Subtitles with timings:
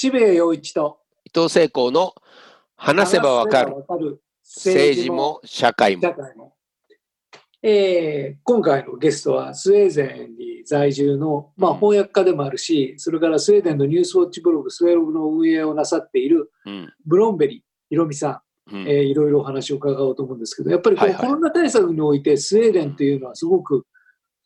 [0.00, 1.00] 渋谷陽一と。
[1.24, 2.14] 伊藤聖光の
[2.76, 3.84] 話せばわかる。
[4.44, 6.02] 政治も社会も。
[6.02, 6.54] 社会も。
[7.64, 11.78] えー今回のゲストはスウェーデンに在住の、まあ、うん。
[11.78, 16.94] 翻訳家でもあるし、それからスウェーデンのニュースウォッチブログ、スウェログの運営をなさっているうん。
[17.04, 18.40] ブロンベリひろみさ
[18.70, 18.88] ん、うん。
[18.88, 21.26] えーいろいろお話を伺おうと思うんですけど、やっぱりこのはいはい。
[21.28, 23.84] コロナ対策において、スウェーデンというのはすごく、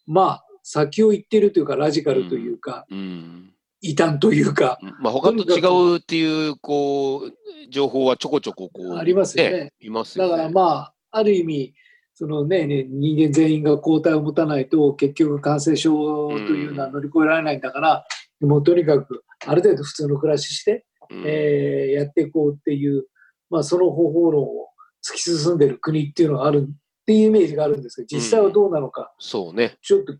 [0.06, 3.51] まあ、先を行っているというか、ラジカルというか、うん
[3.82, 5.60] 異端というか、まあ、他と違
[5.94, 7.32] うっていうこう
[7.70, 9.72] 情報はちょこちょここう、ありますよね。
[9.80, 10.30] いますよね。
[10.30, 11.74] だからまあ、ある意味、
[12.14, 18.06] そのね、ね人間全員が抗体を持たないと、結局感染症というのは乗り越えられないんだから、
[18.40, 21.24] もうとにかくある程度普通の暮らしして、うん。
[21.26, 23.06] えーやっていこうっていう、
[23.50, 24.68] まあ、その方法論を
[25.04, 29.76] 突き進んでいる国っていうのがあるっていうイメージがあるんですけど、実際はどうなのか、そうね。
[29.82, 30.18] ちょっと聞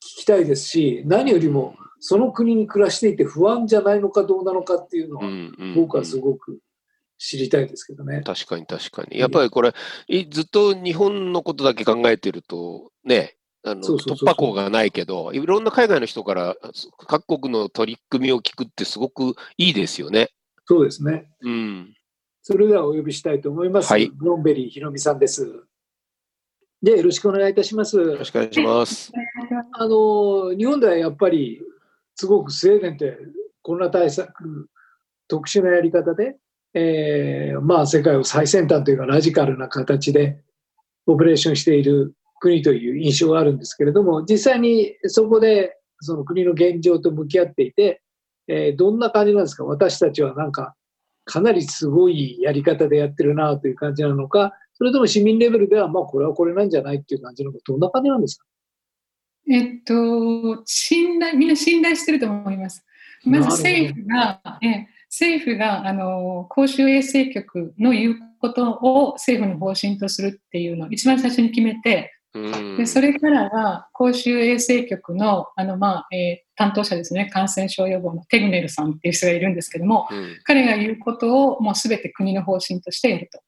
[0.00, 6.60] きたいですし、何よりもその国に暮らしていて不安じゃないのかどうなのかっていうのは、僕はすごく
[7.18, 8.22] 知りたいですけどね。
[8.24, 9.18] 確かに確かに。
[9.18, 9.74] やっぱりこれ、
[10.06, 16.56] いずっと日本のことだけ考えてると、ね、あの突破口がないけど、いろんな海外の人から
[17.06, 20.30] 各国の取り組みを聞くってすごくいいですよね。
[20.66, 21.30] そうですね。
[21.42, 21.94] うん。
[22.42, 23.90] それではお呼びしたいと思います。
[23.92, 25.64] はいブロンベリーひろみさんです。
[26.80, 27.96] で、よろしくお願いいたします。
[27.96, 29.12] よろしくお願いします。
[29.72, 31.60] あの、日本ではやっぱり、
[32.20, 33.16] すごくスウェーデンって
[33.62, 34.68] コロナ対策、
[35.28, 36.36] 特殊なやり方で、
[36.74, 40.42] えーまあ世界を最先端というかラジカルな形で
[41.06, 48.02] オペレーションしている国という印象があるんですけれども、実際にそこでその国の現状と向き合っていて、
[48.48, 49.64] えーどんな感じなんですか？
[49.64, 50.74] 私たちはなんか
[51.24, 58.46] かなりすごいやり方でやってるなという感じなのか、それとも市民レベルではまあこれはこれなんじゃないっていう感じなのか、どんな感じなんですか？
[59.50, 62.84] えっと、信頼、みんな信頼してると思います。
[63.24, 83.40] まず政府が、え政府が、あの、公衆衛生局の言うことを政府の方針とするっていうのを一番最初に決めて、うんでそれからは公衆衛生局の、あの、まあ、えー担当者ですね、感染症予防のテグネルさんっていう人がいるんですけども、うん彼が言うことをもうすべて国の方針としてやると。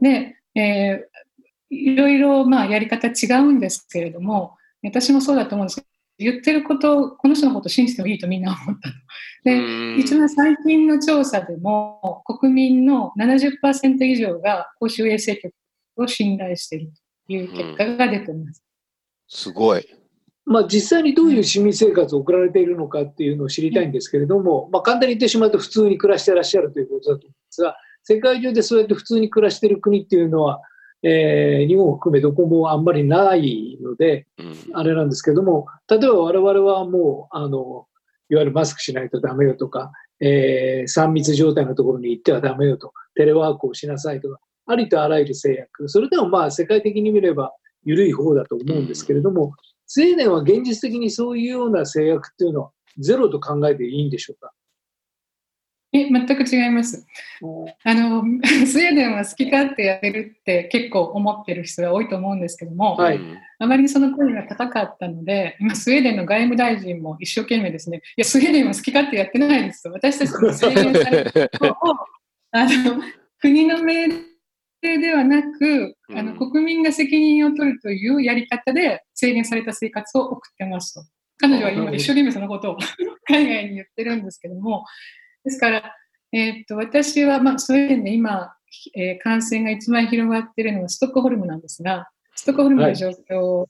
[0.00, 1.20] で、えー
[1.72, 5.86] いろいろまあやり方違うんですけれども、私もそうだと思うんですけど、
[6.18, 8.94] 言ってること、この人のことを信じてもいいとみんな思ったと。
[9.44, 15.54] で、うん一番最近の調査でも、国民の70%以上が公衆衛生局
[15.96, 16.92] を信頼している
[17.26, 18.62] という結果が出ています。
[19.28, 19.86] すごい。
[20.44, 30.60] まあ、実際にどういう市民生活を送られているのかっていうのを知りたいんですけれども、まあ、簡単に言ってしまうと普通に暮らしてらっしゃるということだと思うんですが、世界中でそうやって普通に暮らしている国っていうのは、
[31.02, 34.54] えー日本を含めどこもあんまりないので、うん。
[34.74, 37.86] あれなんですけども、例えば我々はもう、あの、
[38.28, 39.90] いわゆるマスクしないとダメよとか、
[40.20, 47.52] えー、3密状態のところに行ってはダメよと、テレワークをしなさいとか、ありとあらゆる制約、それでもまあ世界的に見れば
[47.84, 49.52] 緩い方だと思うんですけれども、
[49.86, 54.52] スウェーデンは現実的にそういうような制約っていうのはゼロと考えていいんでしょうか？
[55.92, 57.04] え、全く違います。
[57.82, 58.22] あの、
[58.66, 63.16] スウェーデンは好き勝手やってるって結構思ってる人が多いと思うんですけども、はい。
[63.16, 71.76] うんあまりその声が高かったので、今スウェーデンの外務大臣も一生懸命ですね、いや、スウェーデンは好き勝手やってないですと、私たちに制限されること を、
[72.52, 73.02] あの、
[73.38, 74.08] 国の命
[74.80, 81.02] 令ではなく、あの、うん国民が責任を取るというやり方で制限された生活を送ってますと。
[81.36, 82.78] 彼女は今一生懸命そのことを
[83.28, 84.84] 海外に言ってるんですけども、
[85.44, 85.96] ですから、
[86.32, 88.54] えーっと、私は、まあ、スウェーデンで今、
[88.94, 93.66] えー感染が一番広がっているのはストックホルムなんですが、ストックホルムの状況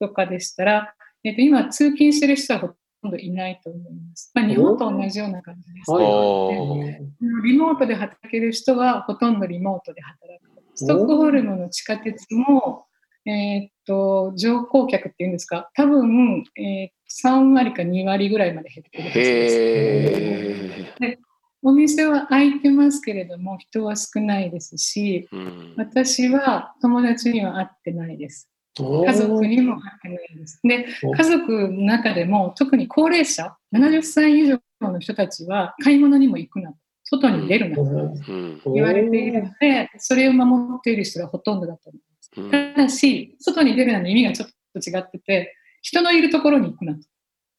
[0.00, 4.30] とかでしたら、えーっと、今、通勤してる人はほとんどいないと思います。
[4.34, 5.90] まあ、日本と同じような感じです。
[5.90, 7.00] はいおで
[7.44, 10.48] リモートで働ける人はほとんどリモートで働く。
[10.74, 12.86] ストックホルムの地下鉄も、
[13.26, 21.28] えーっと、乗降客っていうんですか、多分、えー3割か2割ぐらいまで減ってるはずです。
[21.62, 28.48] お店は開いてますけれども、人は少ないですし、うん私は友達には会ってないです。
[28.76, 30.60] 家族にも会ってないです。
[30.62, 42.30] で、お家族の中でも特に高齢者、70歳以上の人たちは買い物にも行くなと、外に出るなとうん言われているので、それを守っている人がほとんどだと思います。
[42.36, 44.48] うんただし、外に出るのの意味がちょっ
[44.80, 45.56] と違ってて、
[45.88, 47.00] 人のいるところに行くなと。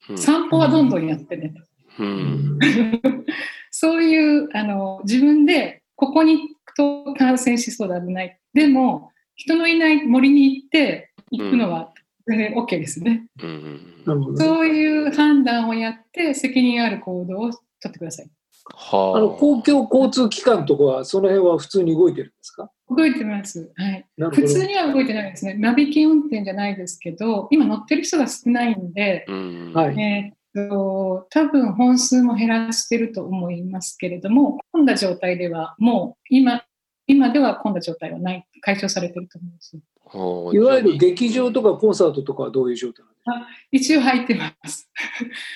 [0.09, 2.03] うん散歩はどんどんやってねと。
[2.03, 2.59] うん
[3.71, 8.39] そういうあの自分でここに行くと感染しそうで危ない。
[8.53, 11.93] でも、人のいない森に行って行くのは
[12.27, 13.27] 全然 OK ですね。
[13.43, 17.57] うんなるほどねそういう判断をやって責任ある行動を取
[17.89, 18.29] ってください。
[18.73, 22.71] はあの公共交通機関とかは、その辺は普通に動いてるんですか？
[22.89, 23.71] 動いてます。
[23.75, 24.05] はい。
[24.17, 25.53] 普通には動いてないですね。
[25.53, 36.63] ナビキ運転じゃないですけど、今乗ってる人が少ないんで、うんはいえーっと、多分本数も減らしてると思いますけれども、混んだ状態ではもう今、
[37.05, 39.77] 今では混んだ状態はない、解消されてると思います。
[40.11, 44.89] はいわゆる劇場とかコンサートとかはどういう状態なん一応入ってます。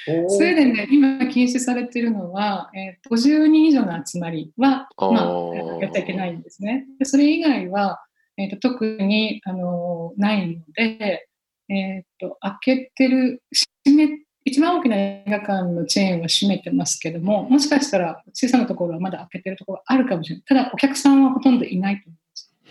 [0.06, 6.86] スウェーデンで今禁止されているのは、えー、50人以上の集まりは、まあ、やっちゃいけないんですね。
[7.00, 8.00] でそれ以外は、
[8.38, 11.28] えー、と特に、あのーないので、
[11.70, 13.42] えー、と開けてる
[13.86, 20.46] 閉め、一番大きな映画館のチェーンは閉めてますけども、もしかしたら小さなところはまだ開けてるところあるかもしれない。
[20.46, 22.23] ただ、お客さんはほとんどいないと思います。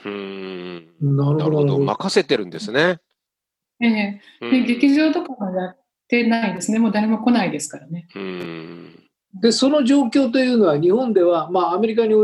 [0.04, 1.56] うんなるほど。
[1.58, 1.78] ほど。
[1.78, 2.98] 任せてるんですね。
[3.80, 5.76] ええうんで劇場とかもやっ
[6.08, 6.78] てないですね。
[6.78, 8.06] もう誰も来ないですからね。
[8.14, 9.02] うん
[9.40, 12.14] で、その状況というのは、日本では、まあ、アメリカに、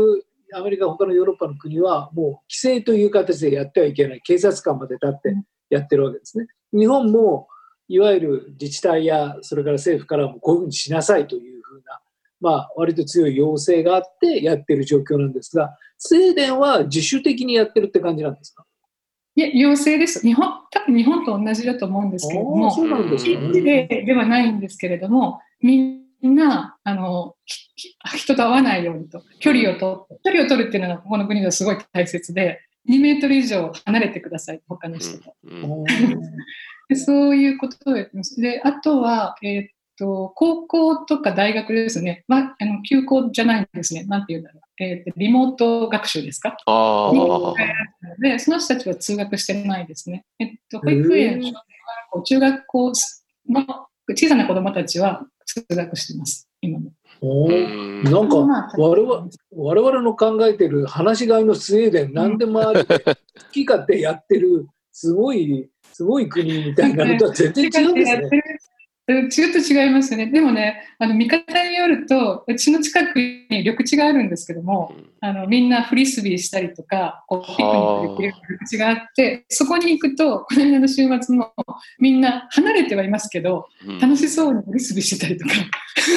[0.53, 5.33] アメリカ、他のヨーロッパの国は、もう規制という形でやってはいけない、警察官まで立って
[5.69, 6.45] やってるわけですね。
[6.71, 7.47] 日本も、
[7.87, 11.99] いわゆる自治体や、それから政府からもこういうふうにしなさいというふうな、
[12.41, 18.65] まあ、割と強い要請があってやってる状況なんですが、スウェーデンは自主的にやってるって感じなんですか？
[19.35, 20.25] いや、要請です。
[20.25, 27.35] 日本、多分日本と同じだと思うんですけれども、そうなんですか、地でではないんですけれども、みんな、あの、
[28.15, 32.59] 人と会わないようにと、距離をと距離を取るっていうのが、ここの国ではすごい大切で、
[32.89, 35.33] 2メートル以上離れてください、他の人と。
[35.43, 35.83] うん
[36.89, 38.41] でそういうことをやってます。
[38.41, 39.67] で、あとは、えーっ
[39.99, 42.23] と、高校とか大学ですね。
[42.27, 44.05] は、あの、休校じゃないんですね。
[44.05, 44.61] なんて言うんだろう。
[44.83, 46.57] えーっと、リモート学習ですか？
[46.65, 47.53] ああ。
[48.21, 50.25] で、その人たちは通学してないですね。
[50.39, 51.63] えっと、保育園、小学
[52.11, 52.93] 校中学校
[53.49, 53.65] の
[54.17, 56.91] 小さな子供たちは通学してます、今も。
[57.21, 63.15] おなんか、まあ我々我々の考えてる話し飼いのスウェーデン、何でもありで、好
[63.51, 68.29] き勝手やってる、すごい、すごい国みたいなのとは全然違うんですね。
[69.13, 70.27] 違うと違いますよね。
[70.27, 81.53] でもね、あの見方によると、うちの近くに緑地があるんですけども、あのみんなフリスビーしたりとか、こうピクニックできる緑地があって、そこに行くと、この間の週末も
[81.99, 83.99] みんな離れてはいますけど、うん。
[83.99, 85.55] 楽しそうにフリスビーしてたりとか、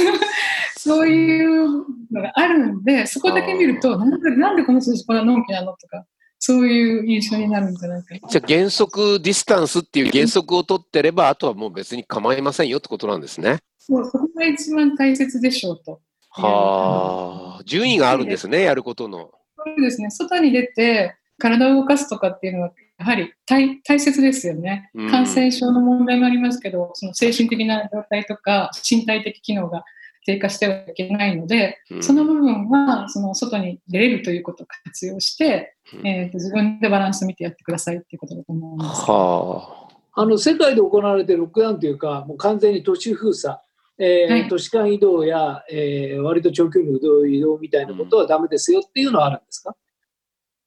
[0.77, 6.05] そういうのがあるんで、そこだけ見ると、なんでなんでこの人たちこんなのんきなのとか、
[6.45, 8.29] そういう印象になるんじゃないかな。
[8.29, 13.59] じゃあ原則ディスタンスっていう原則を取ってれば、あとはもう別に構いませんよってことなんですね。
[13.79, 16.01] そうそこが一番大切でしょうと。
[16.31, 17.63] はあ。
[17.65, 19.31] 順位があるんですね、やることの。
[19.57, 25.11] そうですね、外に出て体を動かすとかっていうのは、やはり大大切ですよねうん。
[25.13, 29.85] 感染症の問題もありますけど、その精神的な状態とか身体的機能が
[30.25, 32.03] 低下してはいけないので、うん。
[32.03, 36.07] その部分はその外に出れるということを活用して、うん。
[36.07, 38.89] えーと自分でバランスを見てやってくださいっていうことだと思うんです。
[39.11, 40.27] はあ。
[40.27, 43.57] の世界で行われているロックダウンというか、もう完全に都市封鎖、
[43.99, 44.49] えーはい。
[44.49, 49.75] 都市間移動や、えー割と長距離の移動移動みたいなことはダメですよっていうのはあるんですか、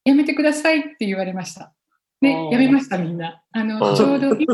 [0.03, 1.73] やめてくださいって言われました。
[2.21, 3.41] であー、やめました、みんな。
[3.51, 3.95] ああの、ー。
[3.95, 4.45] ちょうどイ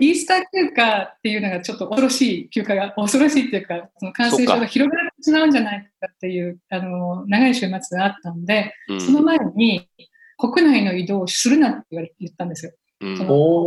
[0.00, 9.88] イースター休暇っていうのがちょっと恐ろしい休暇が、恐ろしいっていうか、その感染症が広がってしまうんじゃないかっていう、あの、長い週末があったんで、うんその前に
[10.36, 12.72] 国内の移動をするなって言われ言ったんですよ。
[13.00, 13.66] うんその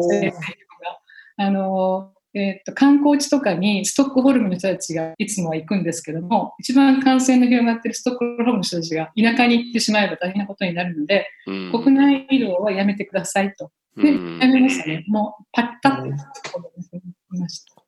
[1.40, 13.72] あの、えーっと、観光地とかにストックホルムの人たちがいつもは行くんですけども、一番感染の広がっているストックホルムの人たちが田舎に行ってしまえば大変なことになるので、うん国内移動はやめてくださいと。
[13.98, 15.04] で、うんやめましたね。
[15.08, 17.84] もう、パッタッと言いました。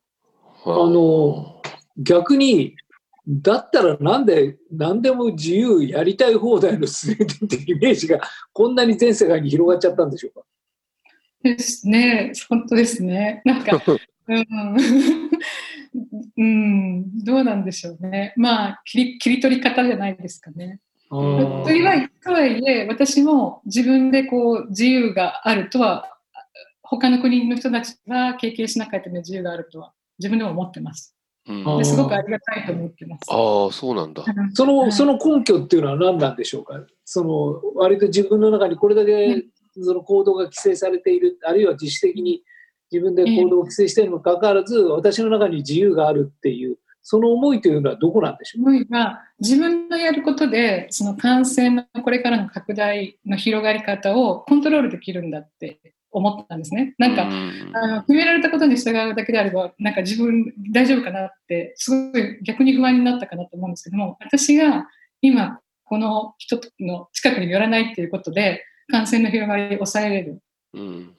[0.65, 1.61] あの
[1.97, 2.75] 逆に、
[3.27, 8.19] だったらなんで何でも自由やりたい放題のスウェーデンってイメージが
[8.53, 10.41] こんなに全世界に広がっちゃったんでしょうか？
[11.43, 12.33] ですね。
[12.49, 13.41] 本当ですね。
[13.45, 13.79] なんか、
[14.27, 14.77] うん、
[16.37, 18.33] うん、どうなんでしょうね。
[18.35, 20.79] まあ、切り切り取り方じゃないですかね。
[21.11, 26.05] あとーはいとはいえ、私も自分でこう自由があるとは、
[26.83, 31.15] 他の国の人たちが経験しなかったような自由があるとは、自分でも思ってます。
[31.47, 33.21] うんすごくありがたいと思ってます。
[33.27, 34.23] ああ、そうなんだ。
[34.53, 36.79] そのはいその根拠っていうのは何なんでしょうか。
[37.05, 39.45] その割と自分の中にこれだけ
[39.81, 42.43] その行動が規制されている、あるいは自主的に
[42.91, 46.77] 自分で行動を規制しているにもかかわらず、私の中に自由があるっていう、
[47.11, 48.67] その思いというのはどこなんでしょう？
[48.67, 55.79] 思いが自分のやることでその感染のこれからの拡大の広がり方をコントロールできるんだって
[56.11, 56.93] 思ったんですね。
[56.99, 57.27] なんか、
[57.73, 64.87] あの決められたことに従うだけであれば、なんか自分大丈夫かなって、すごい逆に不安になったかなと思うんですけども、私が
[65.21, 70.41] 今、この人の近くに寄らないっていうことで、感染の広がりを抑えれる。
[70.73, 71.15] うん、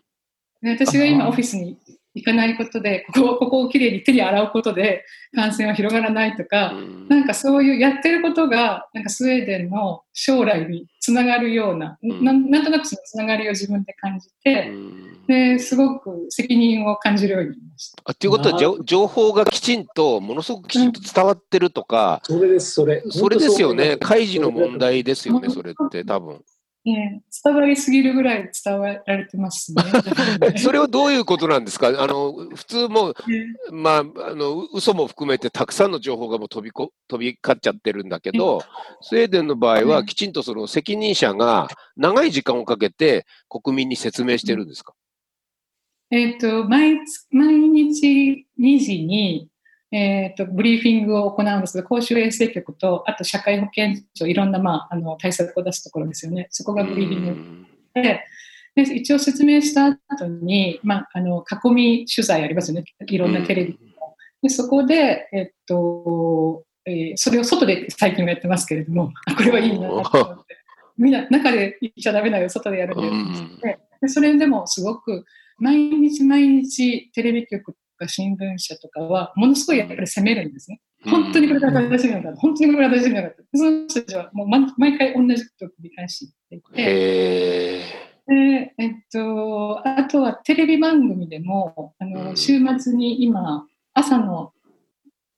[0.62, 1.78] で私が今オフィスに
[2.14, 18.02] 行かないことで、ここここをきれいに手に洗うことで感染は広がらないとか、うん、なんかそういうやってることが、なんかスウェーデンの将来につながるような、うん、なんなんとなくそのつながりを自分で感じて、うん、ですごく責任を感じるようになりました。
[18.04, 23.02] あということは、情報がきちんと、ものすごくきちんと伝わってるとか、それです、それ。
[23.08, 23.96] それですよね。
[23.98, 26.42] 開示の問題ですよね、それって、多分。
[26.82, 29.82] ね、伝わりすぎるぐらい伝わられてますね。
[30.56, 31.88] それはどういうことなんですか？
[31.88, 33.14] あの、普通も、
[33.70, 38.62] まあ、あの、嘘も含めてたくさんの情報がもう飛びこ、飛び交っちゃってるんだけど、
[39.02, 41.68] スウェーデンの場合はきちんとその責任者が
[41.99, 44.94] 長い時間をかけて国民に説明してるんですか、
[46.10, 46.99] えっ、と、毎、
[47.30, 49.50] 毎日2時に、
[49.92, 56.47] えっ、ー、と、ブリーフィングを行うんですけど、公衆衛生局と、あと社会保険庁、いろんな、まあ、あの、対策を出すところですよね。
[56.50, 58.02] そこがブリーフィング。
[58.02, 58.25] で、
[58.76, 62.85] で一応説明した後に、まあ、あの、囲み取材ありますよね。
[63.06, 63.78] いろんなテレビ
[64.42, 70.56] でそこで、えっと、えー、それを外で最近もやってますけれども、あこれはいいなと思って。
[70.97, 75.25] みんな、中で言っちゃダメだよ、外でやるんだよってで、それでもすごく、
[75.59, 80.80] 毎日毎日テレビ局か新聞社とかは、ものすごいやっぱり責めるんですね。
[81.04, 87.83] 本当にこれが正しいのか、本当にこれが正しいのかその人たちはもう毎回同じことを繰り返していて、
[88.26, 94.52] でえっと、あとはテレビ番組でも、あの週末に今、朝の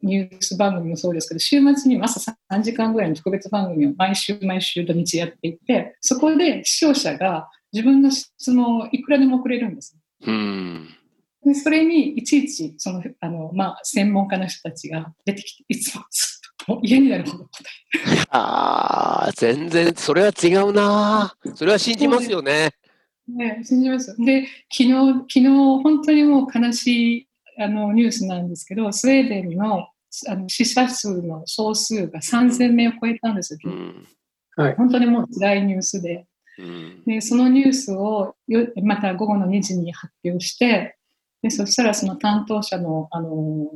[0.02, 9.96] ニュース番組もそうですけど、週末にも朝3時間ぐらいの特別番組を毎週毎週土日やっていて、そこで視聴者が自分の質問をいくらでもくれるんです。
[10.26, 10.88] うん
[11.44, 17.50] でそれにいちいちそのあの、まあ、専門家の人たちが出てきて、いつもずっと嫌になるほど答
[18.12, 21.34] えてああ、全然、それは違うな。
[21.54, 22.70] それは信じますよね。
[23.28, 24.16] ね、信じます。
[24.18, 29.88] で、昨日、昨日、本当にもう悲しいあのニュースなんですけど、スウェーデンの
[30.28, 33.58] あの死者数の総数が3000名を超えたんですよ。
[33.64, 34.06] うん
[34.56, 36.26] はい、本当にもう辛いニュースで。
[36.58, 40.98] うん、でそのニュースをよまた午後の2時に発表して、
[41.42, 43.68] でそしたらその担当者の、あの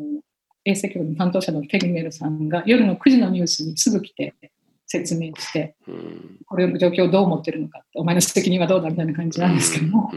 [0.64, 4.35] 衛生局の担当者のテグメルさんが夜の9時のニュースにすぐ来て
[4.87, 5.76] 説明して、
[6.46, 10.12] これの状況をどう思ってるのかお前の責任はどうだみたいな感じなんですけども、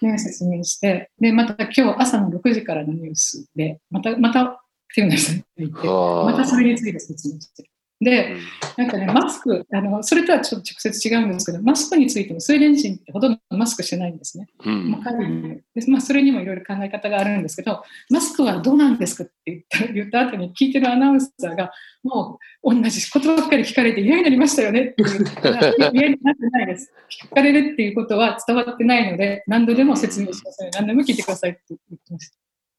[0.00, 4.62] ね、説明して、で、また今日朝の6時からのニュースで、また、また
[4.94, 7.70] テグメルさんが言って、またそれについて説明して
[8.02, 8.36] で、
[8.76, 14.48] なんかね、マスク、あの、それとはちょっと直接違うんですけど、マスクについてもスウェーデン人ってほとんどマスクしてないんですね。
[14.64, 21.70] うん、もうでまあ、それにもいろいろ考え方があるんですけど、マスクはどうなんですかって言った言った後に聞いてるアナウンサーが、
[22.02, 26.92] もう同じことばっかり聞かれて嫌になりましたよねって言ったら、嫌になってないです。
[27.24, 30.70] 聞かれるっていうことは伝わってないので、何度でも説明しなさい。
[30.72, 32.36] 何でも聞いてくださいって言ってました。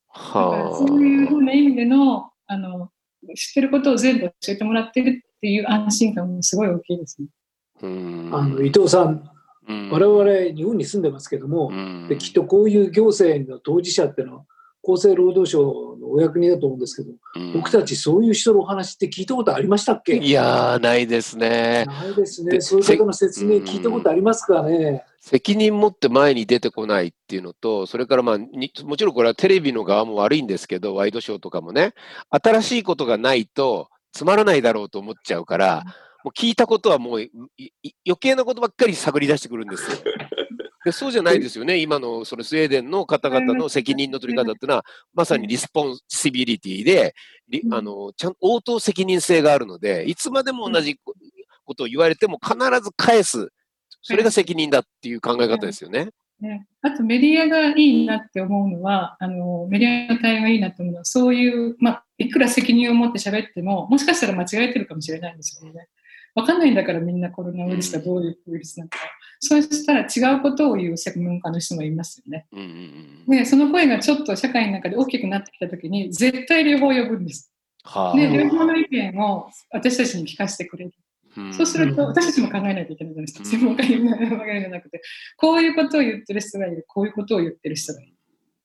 [0.09, 2.89] はあ、そういうふうな意味での、あの、
[3.35, 7.27] 知ってることを全部教えてもらってるっていう安心感もすごい大きいですね。
[8.31, 9.29] あの伊藤さん、
[9.91, 11.71] 我々日本に住んでますけども、
[12.07, 14.45] できっとこういう行政の当事者っていうのは
[14.83, 17.15] 厚生労働省のお役人だと思うんですけど、
[17.53, 20.17] 僕たちそういう人のお話って聞いたことありましたっけ？
[20.17, 21.85] いやないですね。
[21.87, 22.59] ないですね。
[22.61, 25.05] そういう方の説明聞いたことありますかね？
[25.25, 31.93] 責任持って前に出てこないっていうのと、それからまあ、もちろんこれはテレビの側も悪いんですけど、ワイドショーとかもね、
[32.29, 35.85] 新しいことがないとつまらないだろうと思っちゃうから、
[36.25, 37.29] もう聞いたことはもう
[38.05, 39.97] 余計なことばっかり探り出してくるんですよ。
[40.83, 47.15] でそうじゃないですよね、今のそのスウェーデンの方々の責任の取り方っていうのは、まさに responsibility で、
[47.71, 50.99] あのちゃん応答責任性があるので、いつまでも同じ
[51.63, 53.53] ことを言われても必ず返す
[54.03, 56.09] それが責任だっていう考え方ですよね。
[56.39, 65.87] ね、あとメディアがいいなって思うのは、あのメディアの対応がいいなって思うのは、そういう、まあ、いくら責任を持って喋っても、もしかしたら間違えてるかもしれないんですよね。
[66.35, 68.97] わかんないんだからみんなコロナウイルスがどういうウイルスなのか。
[69.39, 72.47] そうしたら違うことを言う専門家の人もいますよね。
[73.27, 77.51] で、その声がちょっと社会の中で大きくなってきたときに、絶対両方呼ぶんです。
[77.83, 80.93] はあ、で、両方の意見を私たちに聞かせてくれる。
[81.51, 83.45] そうすると、私たちも考えないといけないじゃないですか。
[83.45, 85.01] 専門家になるわけじゃなくて、
[85.37, 88.13] こういうことを言ってる人がいる、こういうことを言ってる人がいる。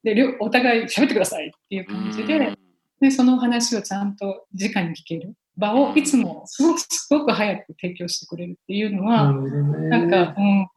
[0.03, 2.57] で、お互い喋ってくださいっていう感じで、
[3.01, 5.35] で、その話をちゃんと直に聞ける。
[5.57, 10.69] 場をいつもすごくすごく早く提供してくれるっていうのは、なんか、うん、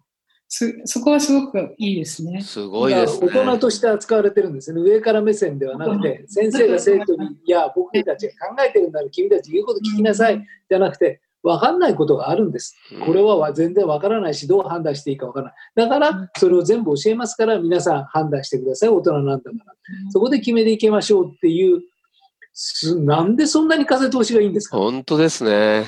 [0.47, 2.41] すそこはすごくいいですね。
[2.41, 3.27] すごいですね。
[3.27, 4.81] 大人として扱われてるんですね。
[4.81, 12.75] 上から目線ではなくて、先生が生徒に、いや、僕たちが考えてるんだら、君たち言うこと聞きなさい、じゃなくて、分かんないことがあるんです。
[13.05, 15.53] これは全然分からないし、どう判断していいか分からない。
[15.75, 18.89] だから、それを全部教えますから、皆さん判断してください。
[18.89, 19.73] 大人なんだから。
[20.11, 21.81] そこで決めていきましょうっていう、
[22.53, 24.77] すなんでそんなに風通しがいいんですか？
[24.77, 25.85] 本当ですね。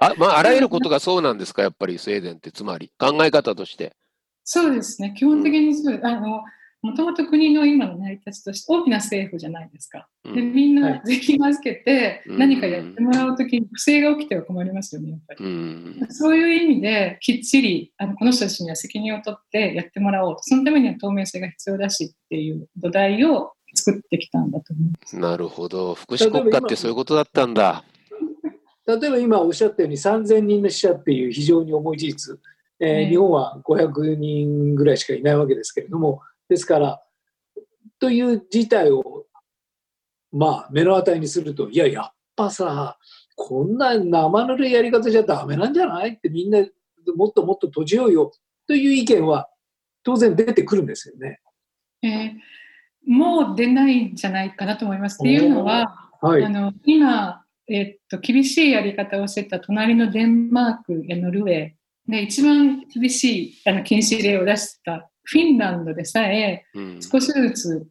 [0.00, 3.94] あ、まあ、あらゆることがそうなんですか、やっぱりスウェーデンって、つまり、考え方として。
[4.44, 5.14] そうですね。
[5.18, 6.42] 基本的にそう、あの、
[6.86, 10.08] もともと国の今の成り立ちとして大きな政府じゃないですか。
[10.24, 15.44] で、うんみんはない税金を預けてうん何かやってもらうときに不正が起きては困りますよね、やっぱり。
[15.44, 16.06] うん。
[16.10, 20.42] そういう意味できっちりあのこの人たちには責任を取ってやってもらおうと。
[20.44, 25.18] そのためには透明性が必要だしっていう土台を作ってきたんだと思います。
[25.18, 25.94] なるほど。
[25.94, 27.84] 福祉国家ってそういうことだったんだ。
[28.86, 32.38] 例えば今おっしゃったように3000人の死者っていう非常に重い事実、
[32.78, 37.02] えーええ日本は500人ぐらいしかいないわけですけれどもですから
[37.98, 39.24] という事態を
[40.32, 42.98] まあ目の当たりにするといややっぱさ
[43.34, 46.64] こんな生ぬるいやり方じゃダメなんじゃないってみんな
[47.16, 48.32] もっともっと閉じようよ
[48.66, 49.48] という意見は
[50.02, 51.40] 当然出てくるんですよね。
[52.02, 52.56] えー
[53.06, 55.14] もう出ないんじゃないかなと思います。
[55.14, 61.70] っていうのは、はいあの今、えっと、厳しいやり方をしてた隣のデンマークやノルウェー
[62.08, 67.02] で一番厳しいあの禁止令を出したフィンランドでさえうん。
[67.02, 67.86] 少しずつ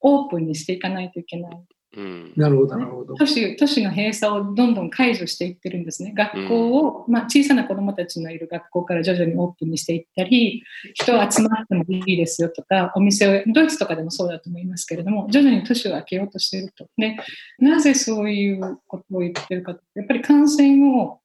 [0.00, 1.52] オープンにしていかないといけない。
[1.96, 2.32] うん。
[2.36, 3.14] なるほどなるほど。
[3.14, 6.12] 都市都市の閉鎖をどんどん解除していってるんですね。
[6.14, 10.62] 学校を、まあ、小さな子どもたちのいる学校から徐々にオープンにしていったり、
[10.94, 16.88] 人集まってもいいですよとか、お店を、ドイツとかでもそうだと思いますけれども、徐々に都市を開けようとしていると。
[16.96, 17.16] で、
[17.58, 21.20] なぜそういうことを言ってるかって、やっぱり感染を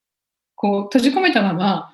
[0.56, 1.93] こう閉じ込めたまま、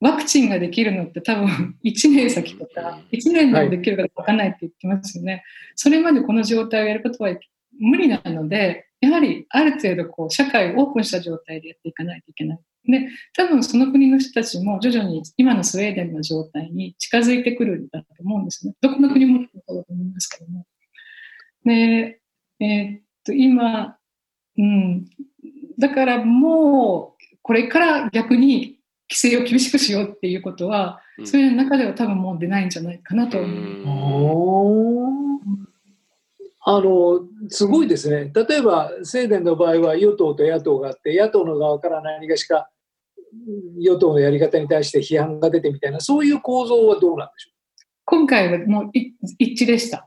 [0.00, 5.44] ワクチンができるのって多分 1年先とか、1年でもできるかわかんないって言ってますよね。
[5.74, 7.36] それまでこの状態をやることは
[7.78, 12.58] 無理なので、やはりある程度こう社会をオープンした状態でやっていかないといけない。
[12.84, 18.74] で、多分その国の人たちも徐々に今のスウェーデンの状態に近づいてくるんだと思うんですね。
[18.80, 20.66] どこの国もそうだと思いますけども。
[21.64, 22.20] で、
[22.60, 23.98] えーっと、今、
[24.56, 25.04] うん、
[25.78, 28.77] だからもうこれから逆に
[29.10, 33.88] 規制を厳しくしようっていうことは、うんそういう中では多分もう出ないんじゃないかなと思います。
[33.88, 35.18] おー
[36.70, 42.68] あのすごいですね、例えばスウェーデンの場合は与党と野党があって、野党の側から何がしか
[43.32, 47.50] うん与党のやり方に対して批判が出てみたいな、そういう構造はどうなんでしょ
[48.04, 50.06] 今回はもうい一致でした。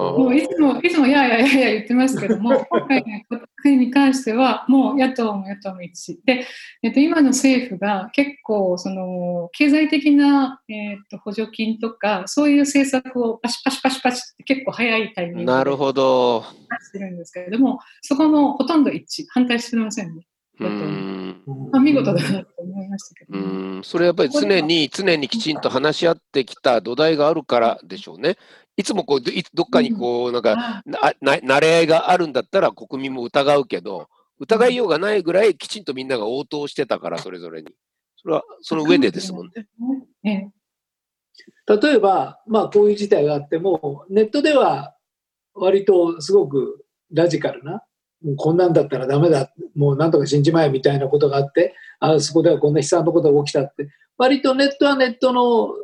[0.00, 6.18] あもういつも、いつもやややや言ってますけども、 今回の国に関しては、もう野党も与党も一致。
[6.24, 6.46] で、
[6.84, 16.44] えっと、今の政府が結構、その、経済的な、えっと、補助金とか、そういう政策をパシパシパシパシって結構早いタイミングでなるほど。
[16.70, 20.22] 出してるんですけれども、そこもほとんど一致、反対してませんね。
[20.60, 21.42] うーん。
[21.44, 23.44] う、まあ、見事だなと思いましたけうど、ね。
[23.44, 23.84] ーん。
[23.84, 28.36] それやっぱり常に、常にきちんと話し合ってきた土台があるからでしょうね。
[28.78, 37.74] いつもこう、どいどっかにこう、なんか、あなな慣れ合いがあるんだったら国民も疑うけど、疑いようがないぐらいきちんとみんなが応答してたから、それぞれに。
[38.16, 39.66] それは、その上でですもんね。
[40.22, 40.50] ええ。
[41.80, 44.94] 例えば、まあ、こういう事態があっても、ネットでは
[45.54, 47.82] 割とすごくラジカルな、
[48.22, 55.74] もうこんなんだったらダメだ、もうなんとか信じまえみたいなことがあって、あそこではこんな悲惨なことが起きたって、割とネットはネットの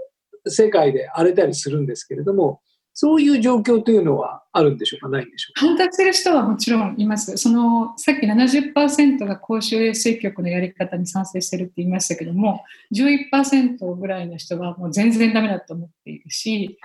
[0.47, 2.61] 世界で荒れたりするんですけれども、
[2.95, 5.67] そういう状況というのはあるんでしょうか、ないんでしょうか？
[5.67, 7.37] 反対する人はもちろんいます。
[7.37, 12.63] そのさっき70%が公衆衛生局のやり方に賛成してるって言いましたけども、
[12.95, 16.79] 11%ぐらいの人はもう全然ダメだと思っているし、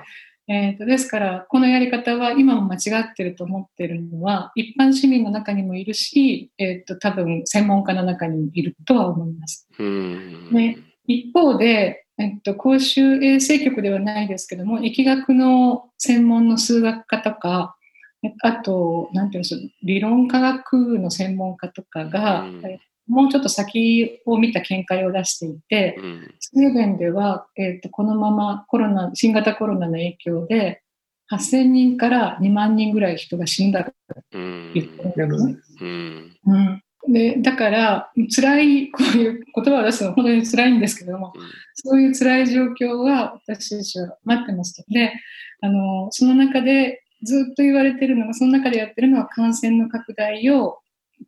[0.52, 9.68] えー、とですから、このやり方は今も間違ってると思ってるのは、一般市民の中にもいるし、えー、と多分専門家の中にもいるとは思います。
[9.78, 10.52] うーん。
[10.52, 17.78] ね一方で、えっと、公衆衛生局ではないですけども、疫学の専門の数学科とか、
[18.22, 22.66] えあと、なんていうんでしょう、理論科学の専門家とかが、うん。
[22.66, 26.36] えもうちょっと先を見た見解を出していて、うん。
[26.40, 30.84] スウェーデンでは、えっとこのままコロナ、新型コロナの影響で、
[31.32, 33.94] 8000人から2万人ぐらい人が死んだと
[34.34, 34.74] うん。
[34.74, 35.80] 言ってるんですね。
[35.82, 36.36] うん。
[36.48, 41.34] うんでだから、辛い、こういう言葉を出すのは本当に辛いんですけども、
[41.74, 45.14] そういう辛い状況は私たちは待ってますので、
[45.62, 50.80] あの、その中でずっと言われてるのが、その中でやってるのは感染の拡大を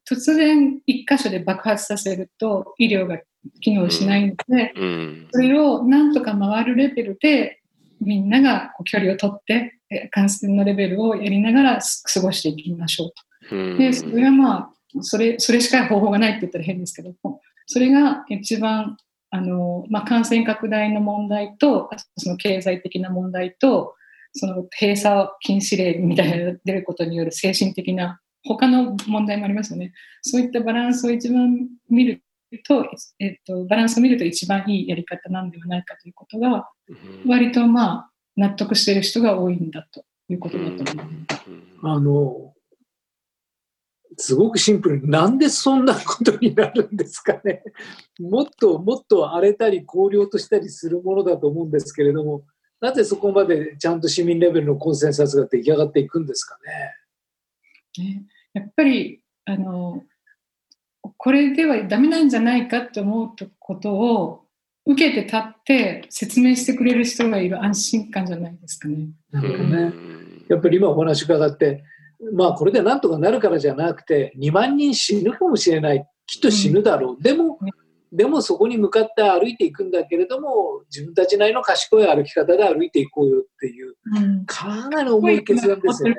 [0.09, 3.19] 突然一箇所で爆発させると医療が
[3.59, 5.27] 機能しないので、うん。
[5.31, 7.59] それをなんとか回るレベルで、
[7.99, 13.11] みんながこう距離を取って、え感染のレベルをやりながらす過ごしていきましょう
[13.49, 13.55] と。
[13.55, 14.69] うんで、それはまあ、
[15.01, 18.97] それ、それしか方法がないって言ったら変ですけども、それが一番、
[19.29, 23.95] あの、まあ、感染拡大の問題と、あとその経済的な問題と、
[24.33, 29.93] その閉鎖禁止令みたいなのが出ることによる精神的な、他の問題もありますよね。
[30.21, 32.23] そういったバランスを一番見る
[32.67, 32.85] と、
[33.19, 36.69] えっと、バランスを見ると一番いいやり方なんではないかということが、
[37.25, 41.41] 割とまあ、納得している人が多いんだということだと思います。
[41.83, 42.50] あの、
[44.17, 47.63] すごくシンプルに、なんでそんなことになるんですかね。
[48.19, 52.43] もっともっと荒れたり、荒涼としたりするものだと思うんですけれども、
[52.81, 56.57] なぜそこまでちゃんと市民レベルのコンセンサスが出来上がっていくんですか
[57.97, 58.03] ね。
[58.03, 60.03] ね、やっぱりあの
[61.17, 64.45] これではダメなんじゃないかと思うことを
[64.85, 69.09] 受けて立って説明してくれる人がいる安心感じゃないですかね。
[69.31, 69.93] なるほどね。
[70.49, 71.83] やっぱり今お話伺って、
[72.33, 76.05] まあこれでなんとかなるからじゃなくて、2万人死ぬかもしれない。
[76.27, 77.23] きっと死ぬだろう。
[77.23, 77.71] でもね、
[78.11, 86.15] でもそこに向かって歩いていくんだけれども、自分たちなりの賢い歩き方で歩いていこうよっていう、うんかなり重い決断ですよね。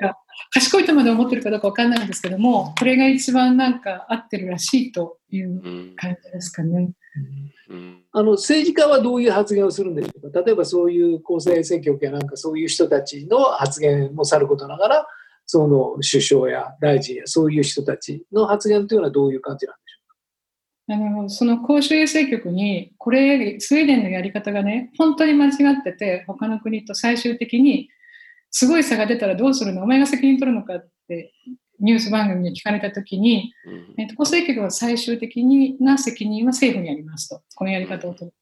[0.53, 6.93] 賢いとまで思ってるかどうかわかんないんですけども、これが一番なんか合ってるらしいといううん感じですかね。
[7.71, 15.07] うんあの政治家はどういう発言をするんでしょうか例えばそういう厚生選挙権やなんかそういう人たちの発言もさることながら、
[15.53, 27.91] その首相や大臣やそういう人たちの発言というのはどういう感じなんでしょあのその公衆衛生局に、これ、スウェーデンのやり方がね、本当に間違ってて、他の国と最終的に、
[28.51, 29.83] すごい差が出たらどうするの？
[29.83, 31.35] お前が責任取るのかって、
[31.81, 37.43] ニュース番組に聞かれたときに、うんえっと、公正局は最終的にな責任は政府にありますと。
[37.55, 38.35] このやり方を取る。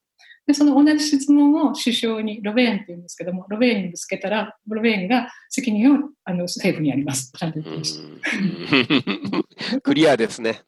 [0.47, 7.33] で、その同じ質問を首相に、ロベーンって言うんですけども、ロベーンにぶつけたら、ロベーンが責任をあの政府にあります。
[7.37, 8.05] ちゃんと言ってました。
[8.05, 10.63] うん クリアですね。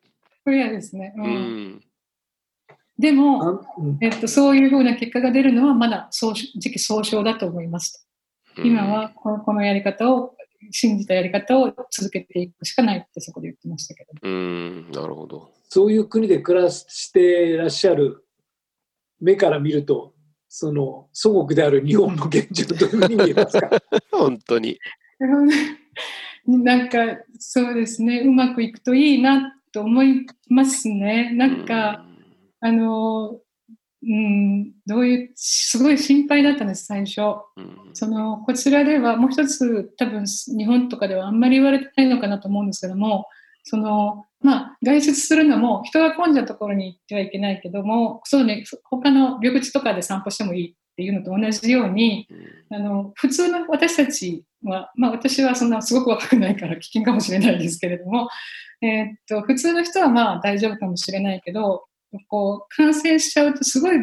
[0.44, 1.14] これはですね。
[1.16, 1.32] ううん
[1.76, 1.82] ん
[2.98, 3.62] でも、
[4.00, 8.06] えっと、そういうふうな結果が出るのはまだ総時期総称だと思います
[8.54, 8.62] と。
[8.62, 10.36] 今はこのこのやり方を、
[10.70, 14.10] 信じたやり方を続けていくしかないってそこで言ってましたけど。
[14.22, 15.50] うん、なるほど。
[15.68, 18.24] そういう国で暮らしていらっしゃる
[19.22, 20.12] 目から見ると、
[20.48, 23.70] その祖国である日本の現状どういうふうに見えますか？
[24.12, 24.78] 本当に。
[26.46, 26.98] なんか
[27.38, 31.30] そうですね、うまくいくといいなと思いますね。
[31.32, 32.04] なんか、
[32.60, 33.38] あの、
[34.04, 37.20] うん、どういう、すごい心配だったんです、最初。
[37.56, 43.26] うん、そのこちらではもう一つ多分日本とかではあんまり言われてないのかなと思うんですけども
[43.64, 52.28] そのまあ外出するのも人が混んだところに行ってはいけないけどもそうね他の緑地とかで散歩してもいいっていうのと同じように
[52.70, 58.28] あの普通の私たちはまあ私はそんなすごく若くないから危険かもしれないですけれども、
[58.82, 61.84] えーっと普通の人はまあ大丈夫かもしれないけど
[62.28, 63.96] こう感染しちゃうとすごい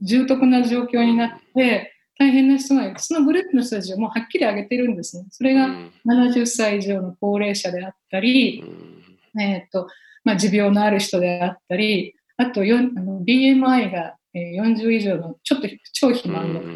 [0.00, 2.98] 重篤な状況になって大変な人がいる。
[2.98, 5.26] そのグループの人たちをもうはっきり挙げてるんですね。
[5.30, 5.68] それが
[6.06, 8.62] 70歳以上の高齢者であったり、
[9.40, 9.88] えーと
[10.24, 16.68] まあ、持病のある人であったり、あとよあの BMI がえー40以上のちょっと超肥満の人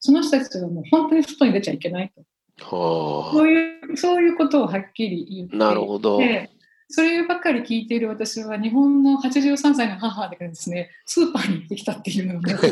[0.00, 2.22] その人たちはもう本当に外に出ちゃいけないと。
[2.62, 6.18] はそういうそういうことをはっきり言ってあ、なるほど。
[6.18, 6.50] で
[6.92, 12.58] そればっかり聞いている私は日本の83歳の母だからですね、スーパーに行ってきたっていうのがね、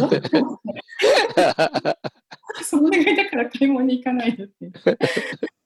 [2.65, 4.73] その願いだから買い物に行かないでって。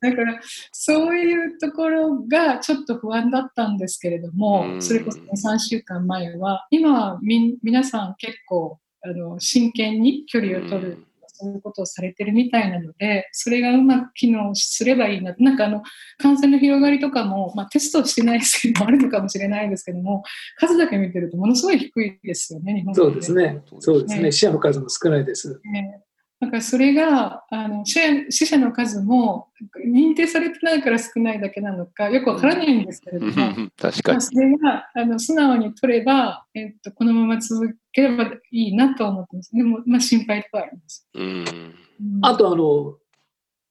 [0.03, 0.41] だから、
[0.73, 15.37] そういうところがちょっと不安だったんですけれどうも、んそれこそ3週間前は、今はみ皆さん結構あの真剣に距離を取る、そういうことをされてるみたいなので、それがうまく機能すればいいな。
[15.39, 15.85] なんかあの、
[16.19, 20.25] 感染の広がりとかも、まあ、テストしてないですけどもあるのかもしれないですけども、
[20.59, 23.63] 数だけ見てるとものすごい低いですよね、日本そうですね。
[23.79, 24.23] そうですね。
[24.25, 25.61] ね死者の数も少ないです。
[25.73, 26.03] ね
[26.43, 29.47] だからそれがあの死者死者の数も
[29.87, 34.15] 認定されてないから少ないだけなのかよくわからないんですけれども、確かに。
[34.15, 39.55] まあそれがあの素直に取れば、えっと、このまま続ければいいなと思ってます。
[39.55, 41.09] でも、まあ、心配ではあります。
[41.15, 41.23] うん。
[41.23, 41.75] うん
[42.23, 42.97] あと、あの、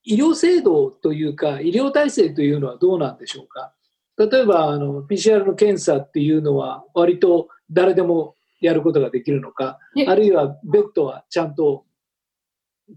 [0.05, 3.73] 医療制度というか、医療体制というのはどうなんでしょうか。
[4.17, 11.83] 例えば、あの、PCR の検査っていうのは、割と誰でもやることができるのか、えあるいはベッドはちゃんと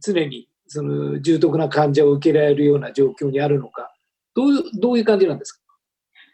[0.01, 3.93] 常にその重篤な患者を受けられるような状況にあるのか、
[4.35, 5.61] どういうどういう感じなんですか？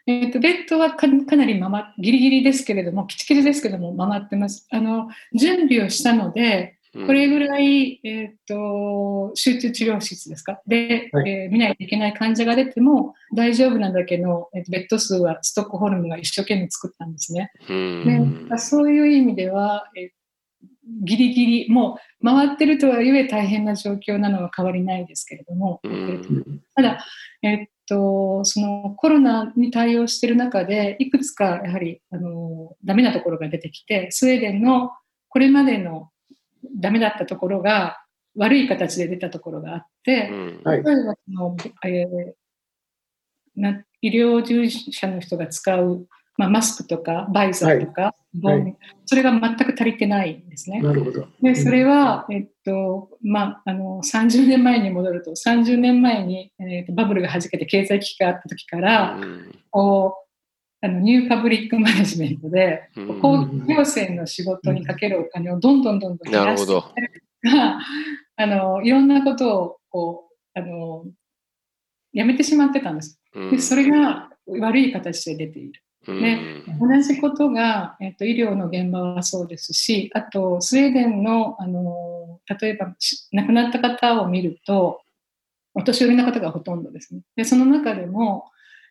[0.07, 4.67] えーと、ベッドはかなり回ギリギリですけれども、きちきちですけども、回ってます。
[4.71, 10.59] あの準備をしたので、これぐらい、えーと、集中治療室ですか？
[10.67, 17.51] で、はい、えー、見ないといけない患者が出ても大丈夫なだけの、えーと、ベッド数はストックホルムが一生懸命作ったんですね。
[17.69, 20.09] でそういう意味では、えー、
[21.03, 25.81] ギリギリ、もう回ってるとはいえ大変な状況なのは変わりないですけれども、
[26.75, 27.05] ただ、
[27.43, 34.91] えーと、そのコロナに対応している中で、いくつかやはりあのダメなところが出てきて、スウェーデンの
[35.29, 36.09] これまでの
[36.79, 38.03] ダメだったところが
[38.35, 42.33] 悪い形で出たところがあって、うん、例えばその、えー、
[43.55, 50.81] な医療従事者の人が使う、まあ、マスクとかバイザーとか、はい、それが全く足りてないんですね。
[50.81, 51.27] なるほど。
[51.41, 62.89] でそれは、えっとまあ、あの30年前に戻ると30年前に、えー、とバブルがはじけて経済危機があった時から、うん、こうあのニューパブリックマネジメントで、
[63.21, 66.73] 公共行政の仕事にかけるお金をどんどんどんどん減らして
[67.43, 67.79] が、
[68.35, 71.05] あのいろんなことをこうあの
[72.13, 73.19] やめてしまってたんです。
[73.51, 75.83] でそれが悪い形で出ている。
[76.05, 82.95] で同じことが、えっと、医療の現場はそうですし、あとスウェーデンのあの例えば
[83.31, 85.01] 亡くなった方を見ると、
[85.73, 87.21] お年寄りの方がほとんどですね。
[87.35, 88.45] でその中でも、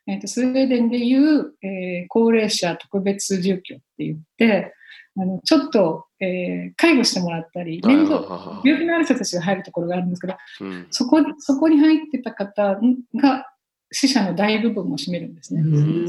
[0.07, 4.75] えーと、スウェーデンでいう、えー、高齢者特別住居って言って、
[5.17, 12.79] あのちょっと、えー、介護してもらったり、面倒、病気のある人たちが入るところがあるんですけど、うん、そこそこに入ってた方
[13.17, 13.47] が
[13.93, 15.63] 死者の大部分を占めるんですね。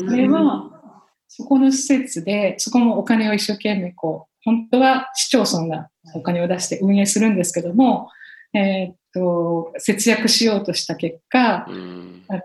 [0.07, 0.80] それは、
[1.33, 8.09] そこの施設で、そこもお金を一生懸命こう、本当は市町村がお金を出して運営するんですけども、
[8.53, 12.41] えー、っと、節約しようとした結果、うん、あの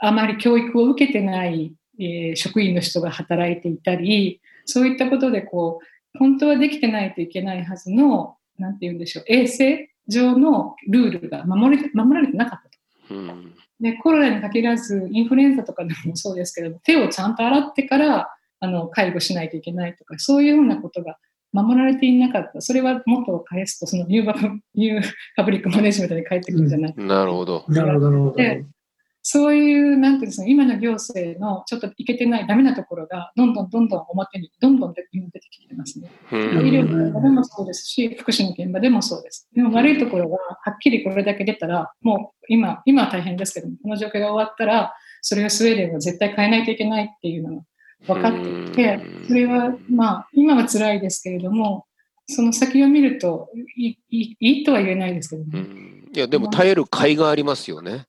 [0.00, 13.39] あまり教育を受けてない、えー、職員の人が働いていたり、そういったことでこう、本当はできてないといけないはずの、なんて言うんでしょう、衛生上のルールが守れ守られてなかったと。
[13.80, 18.28] うんでコロナに限らずインフルエンザとかでもそうですけど手をちゃんと洗ってから
[18.60, 21.16] あの介護しないといけないとかそういうようなことが
[21.52, 22.60] 守られていなかった。
[22.60, 27.64] それは元を返すとその New New Public Management に返ってくるんじゃないか、うん、なるほど。
[27.68, 28.36] なるほど
[29.22, 35.08] そういう、なんていうんですか、今の行政のちょっといけてない、ダメなところが、どんどんどんどん表に、どんどん出て
[35.50, 36.10] きてますね。
[36.30, 39.48] 医療の現場でもそうですし、福祉の現場でもそうです。
[39.54, 47.62] でも悪いところが、はっきりこれだけ出たら、もう今、今は大変ですけども、この状況が終わったら、それをスウェーデンは絶対変えないといけないっていうのが
[48.14, 51.84] 分かっていて、それは、まあ、今は辛いですけれども、
[52.26, 55.66] その先を見るといいいいとは言えないですけどね。
[56.14, 58.06] いや、でも耐える甲斐がありますよね。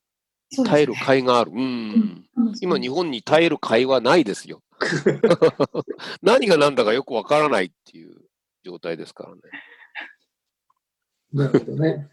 [0.65, 1.51] 耐える甲斐がある。
[1.51, 2.25] うん。
[2.61, 4.61] 今、日本に耐える甲斐はないですよ。
[6.21, 8.21] 何が何だかよくわからないっていう
[8.63, 9.41] 状態ですからね。
[11.33, 12.09] なるほどね。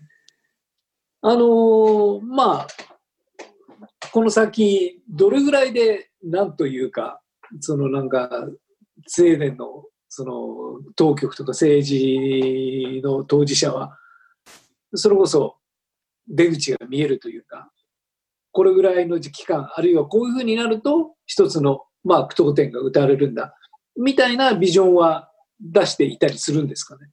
[1.23, 2.67] あのー、まあ、
[4.13, 7.21] この先、どれぐらいで、なんというか、
[7.61, 8.49] そのなんか、
[9.07, 13.99] スウェーデンのその当局とか政治の当事者は、
[14.95, 15.57] それこそ
[16.27, 17.71] 出口が見えるというか、
[18.59, 23.55] これぐらいの期間、あるいはこういうふうになると、一つの、まあ、句読点が打たれるんだ、
[23.97, 27.07] みたいなビジョンは出していたりするんですかね？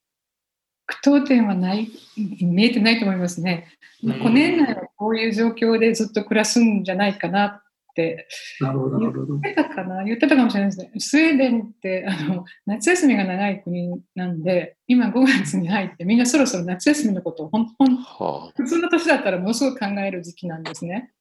[0.88, 1.88] 句読点はない、
[2.42, 3.68] 見えてないと思いますね。
[4.04, 7.62] 5年内はこういう状況でずっと暮らすんじゃないかなっ
[7.94, 8.28] て。
[8.60, 9.38] なるほど、なるほど。
[9.38, 10.04] 言ってたかな？
[10.04, 10.92] 言ってたかもしれないですね。
[10.98, 21.12] スウェーデンってあの夏休みが長い国なんで、今5月に入ってみんなそろそろ夏休みのことをほんほん、はあ、普通の年だったらものすごく考える時期なんですね。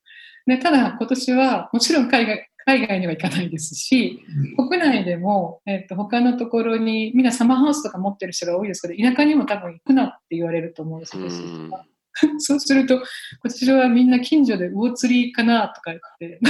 [0.47, 4.25] でただ今年はもちろん海外海外には行かないですし、
[4.57, 11.25] 国内でも、えっと、他のところに、みんなサマーハウスとか持ってる人が多いですけど、田舎にも多分行くなって言われると思うんですよ。
[12.39, 13.03] そうすると、
[13.43, 16.41] こちらはみんな近所で魚釣りかなとか言って、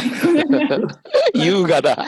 [1.35, 2.07] 優雅だ。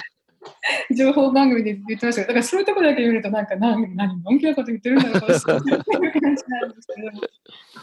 [0.94, 5.74] 情報番組で言ってましたけど、だからそういうところだけ見ると、なんか何、何、のんきなこと言ってるんだろうという感じ
[6.48, 6.88] なんです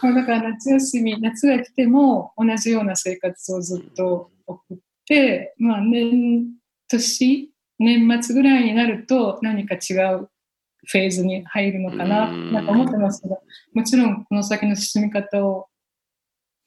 [0.02, 6.48] けど、だから夏休み、夏が来ても同じような生活をずっと送って、まあ年、
[6.88, 10.30] 年、年末ぐらいになると何か違う
[10.86, 13.41] フェーズに入るのかな、なんか思ってますけど、
[13.74, 15.67] もちろんこの先の進み方を、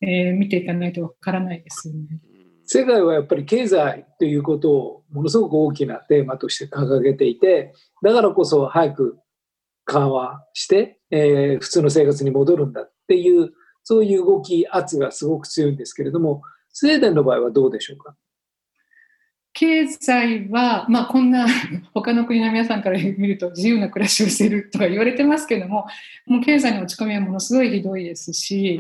[0.01, 2.21] えー、見ていかないとわからないですよね。
[2.67, 9.19] 世界はやっぱり経済ということをものすごく大きなテーマとして掲げていてだからこそ早く
[9.85, 13.53] 緩和して、えー、普通の生活に戻るんだっていう
[13.85, 18.17] そういう動き圧がすごく強いんですけれどもスウェーデンの場合はどうでしょうか？
[19.59, 21.47] 経済は、まあ、こんな
[21.95, 25.87] 他の国の皆さんから見ると自由な暮らしをしているとか言われてますけども、
[26.27, 28.79] もう経済の落ち込みはものすごいひどいですし、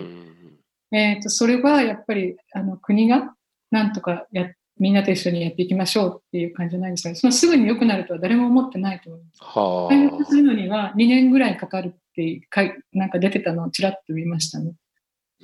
[0.92, 3.34] えーと、それはやっぱりあの国が
[3.70, 9.38] なんとかやみんなと一緒にやっていきましょうっていう感じじゃないですか、そのすぐに良くなるとは誰も思ってないと思います。
[9.42, 14.74] は回復するのには2年ぐらいかかるってかいなんか出てたのをちらっと見ましたね。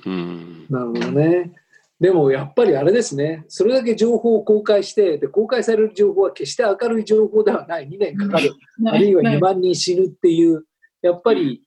[0.05, 0.65] うん。
[0.69, 1.51] なるほどね。
[1.99, 8.53] でもやっぱりあれですね、それだけ情報を公開して、で公開される情報は決して明るい情報ではない、2年かかる、
[8.85, 10.65] あるいは2万人死ぬっていう、
[11.01, 11.63] やっぱり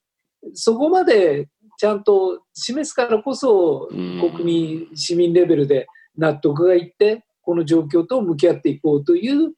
[0.53, 9.55] そこまでちゃんと示すからこそ、国民、市民レベルで納得がいって、この状況と向き合っていこうという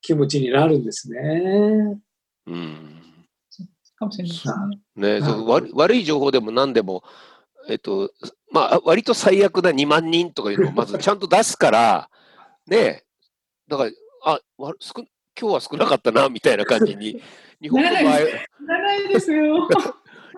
[0.00, 1.98] 気持ちになるんですね。
[2.46, 2.94] うん
[3.96, 4.48] かもしれないです
[4.96, 5.20] ね。
[5.20, 7.02] ね、悪悪い情報でも何でも、
[7.68, 8.10] えっと、
[8.52, 12.10] まあ、割と最悪な2万人とかいうのを まずちゃんと出すから、
[12.66, 13.04] ね、
[13.68, 13.90] だから、
[14.24, 15.04] あ、わすく
[15.38, 17.20] 今日は少なかったな、みたいな感じに、
[17.60, 19.68] 日本の場合、ないですよ。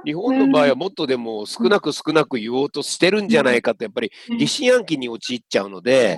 [0.07, 6.16] 日本の場合はもっとでも少なく少なく言おうとしてるんじゃないかと、やっぱり疑心暗鬼に陥っちゃうので、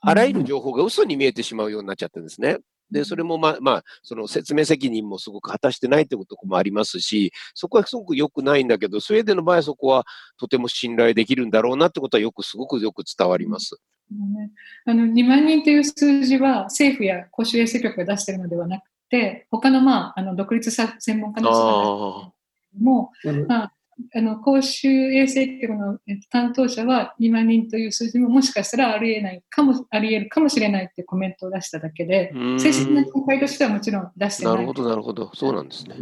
[0.00, 2.58] あらゆる情報が嘘に見えてしまうようになっちゃってるんですね。
[2.90, 10.04] で、それもまあ、まあ、その説明責任もすごく果たしてないってこともありますし、そこはすごく良くないんだけど、スウェーデンの場合はそこは
[10.38, 13.76] とても信頼できるんだろうなってことはよく、すごくよく伝わります。
[14.84, 22.35] あの2万人という数字は政府や公衆衛生局が出しているのではなくて、他の,、まあ、あの独立専門家の人
[22.78, 23.12] も、
[23.48, 23.72] まあ、
[24.14, 25.98] あの公衆衛生局の
[26.30, 34.54] 担当者は2万人という数字ももしかしたらありえないかもありえるかもしれないってコメントを出しただけで正式な見解としてはもちろん出してない。
[34.54, 35.30] なるほどなるほど。
[35.34, 35.96] そうなんですね。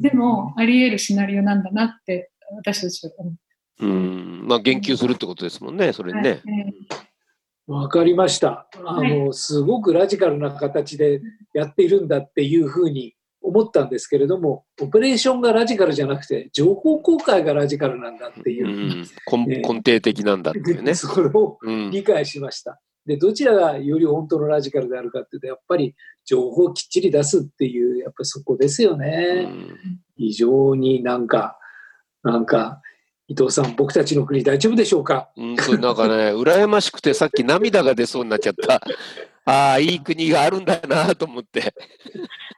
[0.00, 3.30] でもありえるシナリオなんだなって私たちは思
[3.80, 3.86] う。
[3.86, 4.46] うん。
[4.46, 6.42] まあ言及するってことですもんねそれね、
[7.66, 8.68] わかりました。
[8.84, 11.20] あの、すごくラジカルな形で
[11.54, 18.66] やっているんだっていうふうに思ったんですけれども、オペレーションがラジカルじゃなくて、情報公開がラジカルなんだっていう。
[18.66, 20.94] うん、根底的なんだっていうね。
[20.96, 21.58] それを
[21.90, 22.80] 理解しました。
[23.04, 29.48] で、どちらがより本当のラジカルであるかっていうと、やっぱり情報をきっちり出すっていう、やっぱりそこですよね。
[30.16, 31.58] 非常になんか、
[32.22, 32.80] なんか、
[33.28, 38.80] 伊藤さん、僕たちの国大丈夫でしょうか、うん、なんかね、羨ましくてさっき涙が出そうになっちゃった。
[39.44, 41.74] ああ、いい国があるんだなと思って。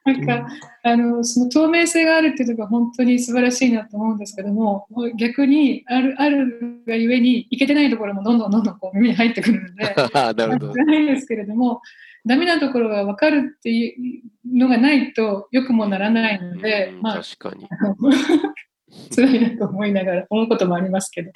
[0.05, 0.47] なんか、
[0.83, 4.87] あの、その透明性があるっていうところが本当に素晴らしいなと思うんですけども、
[5.19, 10.75] 逆にある、あるがゆえに、いけてないところもどんどんどんどんこう耳に入ってくるので、 なるほど。
[10.75, 11.81] ないですけれども、
[12.27, 17.67] ダメなところが分かるっていうのがないとよくもならないので、まあ、確かに。
[19.15, 21.33] 辛いなと思いながら思うこともありますけど。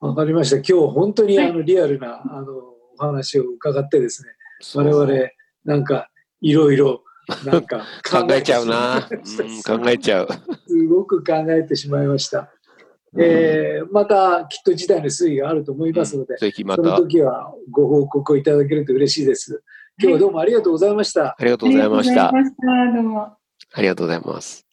[0.00, 0.56] わかりました。
[0.56, 4.28] 今日本当にあのリアルな、あのお話を伺ってですね、
[4.74, 5.28] 我々
[5.64, 6.08] なんか
[6.40, 7.02] いろいろ
[7.44, 10.28] なんか 考えちゃうな、うん、考えちゃう。
[10.66, 12.50] すごく考えてしまいました。
[13.16, 19.62] えー、またきっと事態の推移があると思いますので、うん、ぜひまたその時はご報告をいただけると嬉しいです。
[20.00, 21.36] 今日はどうもありがとうございました。
[21.38, 22.28] ありがとうございました。
[22.28, 22.96] ありがとうございました。
[22.96, 23.36] どうも。
[23.72, 24.63] ありがとうございます。